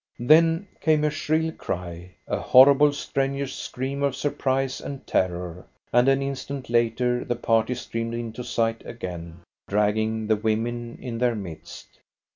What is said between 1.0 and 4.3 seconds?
a shrill cry, a horrible strenuous scream of